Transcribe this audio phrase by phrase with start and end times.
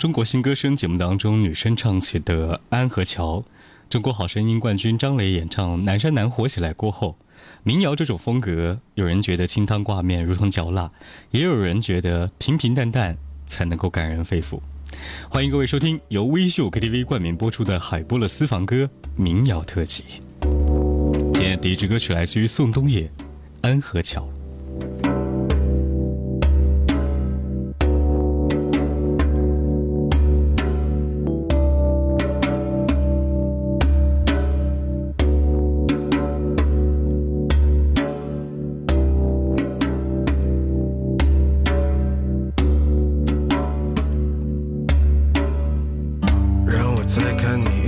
[0.00, 3.40] 中国新歌声节目当中女生唱起的《安和桥》，
[3.90, 7.18] 中国好声音冠军张磊演唱《南山南》火起来过后，
[7.64, 10.90] 民谣这种风格，有人觉得清汤挂面如同嚼蜡，
[11.32, 14.58] 也有人觉得平平淡淡才能够感人肺腑。
[15.28, 20.04] 欢迎各位收听由微秀 KTV 冠名播出的海波的私房歌民谣特辑。
[21.34, 23.02] 今天第一支歌曲来自于宋冬野，
[23.60, 24.22] 《安和桥》。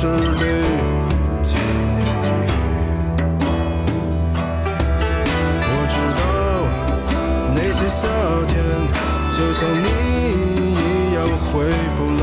[0.00, 0.14] 市里
[1.42, 2.24] 纪念你。
[5.64, 6.22] 我知道
[7.52, 8.06] 那些夏
[8.46, 8.54] 天
[9.32, 9.86] 就像你
[10.70, 10.78] 一
[11.16, 11.50] 样回
[11.96, 11.98] 不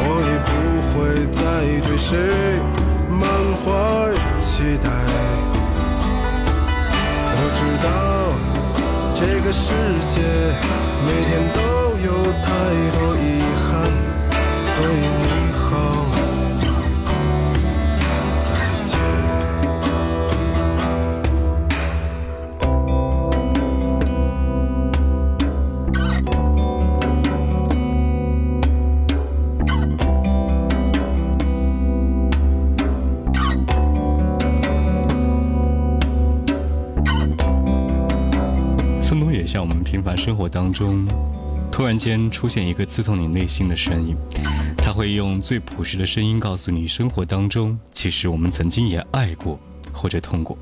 [0.00, 0.50] 我也不
[0.88, 0.96] 会
[1.30, 1.38] 再
[1.86, 2.16] 对谁
[3.10, 3.20] 满
[3.60, 3.68] 怀
[4.40, 4.48] 期
[4.78, 4.88] 待。
[7.36, 7.86] 我知道
[9.14, 9.74] 这个世
[10.06, 10.16] 界
[40.58, 41.06] 当中，
[41.70, 44.16] 突然间出现一个刺痛你内心的声音，
[44.76, 49.56] 他会用最朴实的声音告诉你，生活当中其实我们曾经也爱过
[49.92, 50.58] 或者痛过。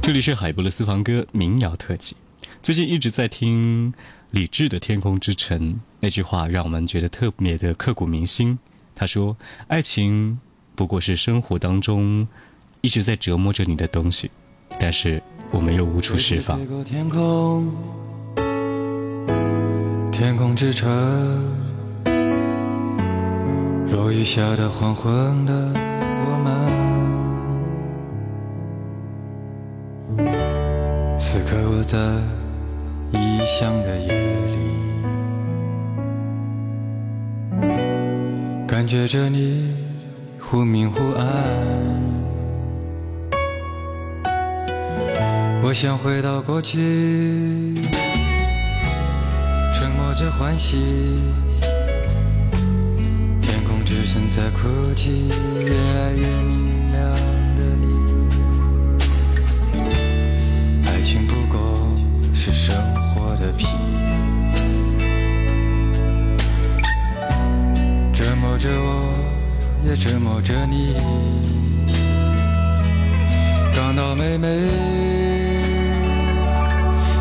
[0.00, 2.16] 这里是海波的私房歌民谣特辑，
[2.62, 3.92] 最近一直在听
[4.30, 8.58] 李志的《天空之城》，那句话让我们觉得特别的刻骨铭心。
[8.94, 9.36] 他说
[9.68, 10.40] ：“爱情
[10.74, 12.26] 不过是生活当中
[12.80, 14.30] 一直在折磨着你的东西，
[14.80, 15.22] 但是。”
[15.52, 16.58] 我们又无处释放。
[20.18, 20.88] 天空之城，
[23.92, 25.52] 落雨下的黄昏的
[26.24, 26.38] 我
[30.16, 30.24] 们，
[31.18, 31.98] 此刻我在
[33.12, 34.18] 异乡的夜
[34.54, 34.56] 里，
[38.66, 39.76] 感觉着你
[40.40, 41.26] 忽明忽暗。
[45.62, 47.74] 我想回到过去，
[50.16, 50.78] 着欢喜。
[53.42, 55.28] 天空之城在哭泣，
[55.60, 57.12] 越来越明亮
[57.58, 57.86] 的你。
[60.88, 61.94] 爱情不过
[62.32, 62.74] 是生
[63.10, 63.66] 活的皮，
[68.14, 69.12] 折磨着我，
[69.86, 70.94] 也折磨着你。
[73.74, 74.48] 港岛妹妹。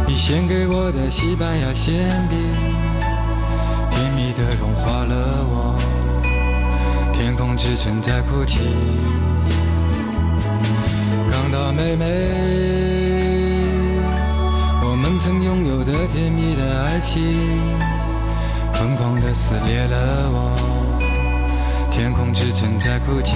[0.08, 1.94] 你献给我的西班牙馅
[2.30, 2.38] 饼，
[4.38, 5.16] 的融化了
[5.48, 5.76] 我。
[7.14, 8.60] 天空之城在哭泣，
[11.32, 12.06] 港岛妹妹，
[14.84, 17.22] 我们曾拥有的甜蜜的爱情，
[18.74, 20.52] 疯狂的撕裂了我。
[21.90, 23.36] 天空之城在哭泣。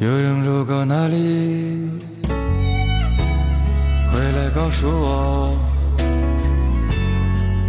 [0.00, 1.90] 有人路过那里，
[2.26, 2.32] 回
[4.32, 5.54] 来告诉我，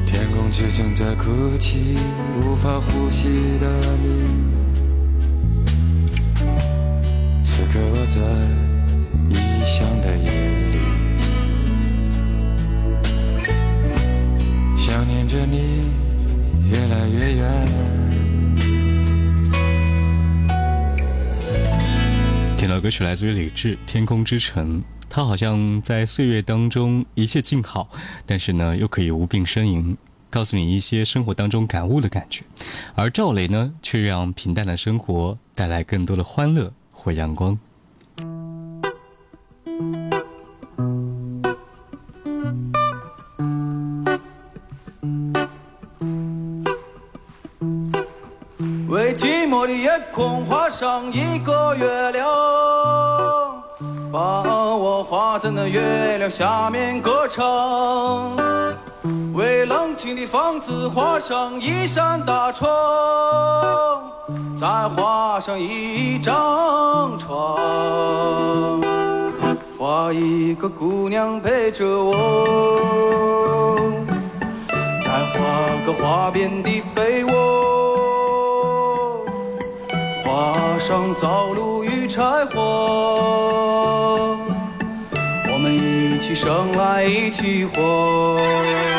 [0.05, 1.97] 天空之城在哭泣，
[2.41, 3.27] 无法呼吸
[3.59, 3.67] 的
[4.01, 4.60] 你。
[22.91, 24.79] 是来自于李志《天空之城》，
[25.09, 27.89] 他好像在岁月当中一切静好，
[28.25, 29.95] 但是呢，又可以无病呻吟，
[30.29, 32.43] 告诉你一些生活当中感悟的感觉。
[32.93, 37.57] 而赵雷呢，却让平淡的生活带来更多的欢乐或阳光。
[48.91, 52.27] 为寂寞的夜空画上一个月亮，
[54.11, 54.19] 把
[54.75, 58.35] 我画在那月亮下面歌唱。
[59.33, 62.67] 为冷清的房子画上一扇大窗，
[64.53, 67.57] 再画上一张床，
[69.79, 73.79] 画一个姑娘陪着我，
[75.01, 75.39] 再画
[75.85, 77.30] 个花边的被窝。
[80.81, 84.35] 上灶炉与柴火，
[85.53, 88.90] 我们一起生来一起活。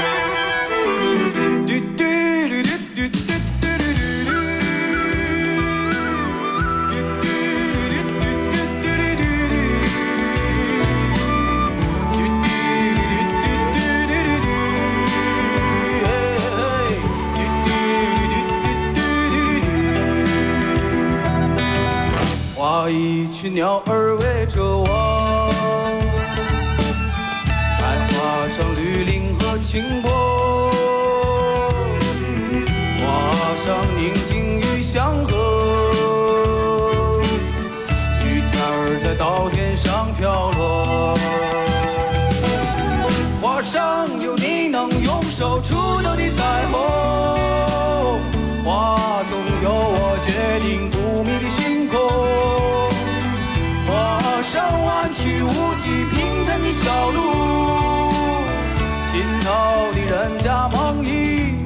[45.42, 48.20] 手触到的彩虹，
[48.64, 50.30] 画中有我决
[50.60, 51.98] 定不灭的星空，
[53.88, 57.18] 画上弯曲无际平坦的小路，
[59.10, 61.56] 尽头的人家梦一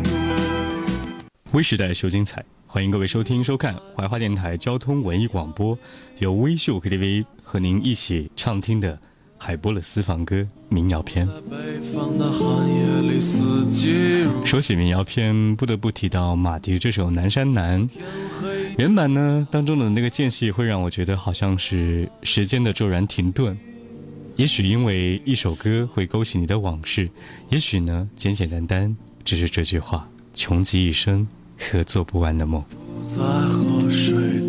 [1.52, 5.78] 微时代秀精彩，欢迎各位收听收看怀化电台交通文艺广播，
[6.20, 8.98] 由微秀 KTV 和您一起畅听的
[9.46, 11.24] 海波勒私房歌民谣篇。
[14.44, 17.88] 说起民谣篇，不得不提到马迪这首《南山南》。
[18.76, 23.56] 原版呢当中的那个间隙，会让我觉得好像是时间的骤然停顿。
[24.34, 27.08] 也许因为一首歌会勾起你的往事，
[27.48, 31.24] 也许呢简简单单只是这句话：穷极一生
[31.56, 32.64] 和做不完的梦。
[33.00, 34.48] 在河水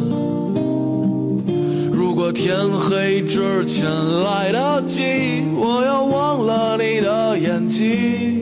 [2.31, 3.85] 天黑之前
[4.23, 8.40] 来得及，我要忘了你的眼睛，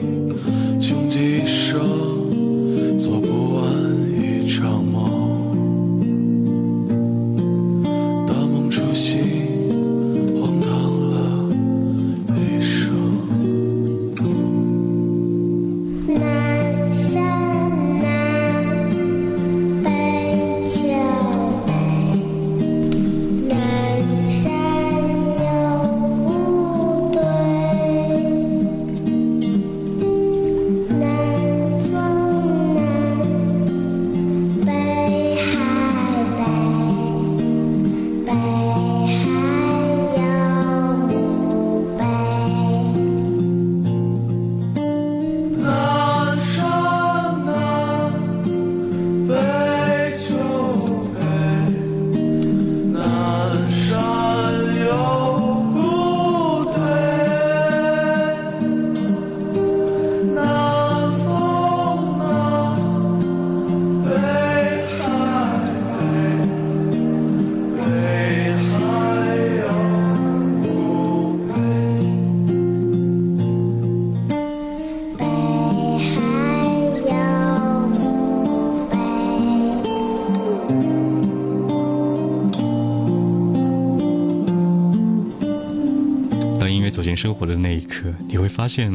[87.20, 88.90] 生活的那一刻，你会发现，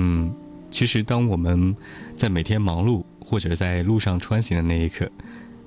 [0.72, 1.75] 其实当我们
[2.15, 5.08] 在每天忙碌或者在路上穿行的那一刻，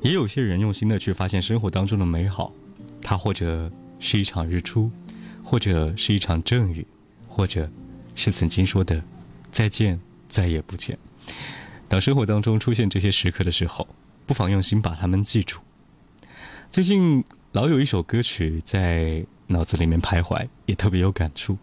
[0.00, 2.52] 也有些人用心的去发现生活当中的美好。
[3.00, 4.90] 它或者是一场日出，
[5.44, 6.84] 或者是一场阵雨，
[7.28, 7.70] 或者
[8.16, 9.00] 是曾经说的
[9.52, 10.98] 再见，再也不见。
[11.86, 13.86] 当生活当中出现这些时刻的时候，
[14.26, 15.60] 不妨用心把它们记住。
[16.72, 17.22] 最近
[17.52, 21.56] 老有一首歌曲在脑子里面徘徊，也特别有感触。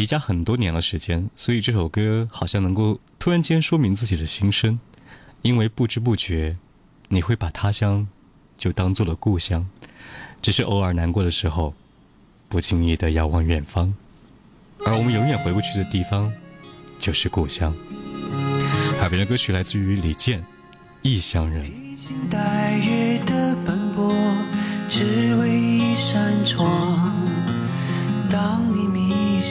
[0.00, 4.80] 离家很多年了时间，所以这首歌好像能够突然间说明自己的心声。
[5.42, 6.56] 因为不知不觉，
[7.08, 8.08] 你会把他乡
[8.56, 9.68] 就当做了故乡，
[10.40, 11.74] 只是偶尔难过的时候，
[12.48, 13.94] 不经意的遥望远方，
[14.86, 16.32] 而我们永远回不去的地方，
[16.98, 17.74] 就是故乡。
[18.98, 20.40] 海边的歌曲来自于李健，
[21.02, 21.66] 《异乡人》。
[21.68, 24.10] 披星戴月的奔波，
[24.88, 26.39] 只为一扇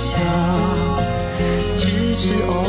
[0.00, 0.18] 想。
[1.76, 2.67] 只是偶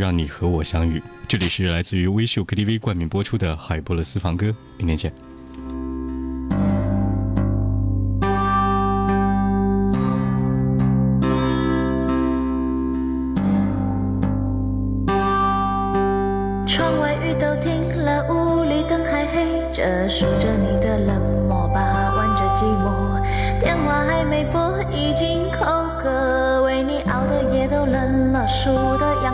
[0.00, 1.00] 让你和我相遇。
[1.28, 5.12] 这里是来自于微秀 KTV 冠名播出的海波的私房歌，明天见。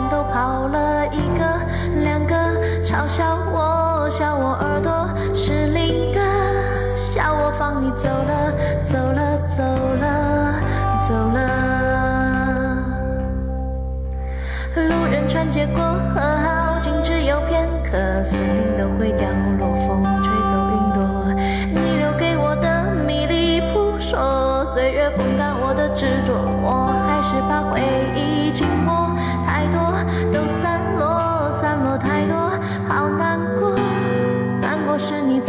[0.09, 1.43] 都跑了一个
[2.03, 2.35] 两个
[2.83, 6.19] 嘲笑我笑我耳朵失灵的
[6.95, 10.53] 笑我放你走了走了走了
[11.01, 11.37] 走了。
[14.75, 21.33] 路人穿街过河好景只有片刻森林都会凋落风吹走云朵。
[21.73, 27.81] 你留给我的迷离扑朔岁月风干我的执着我还是把回
[28.15, 29.16] 忆紧握。
[34.97, 35.39] 是你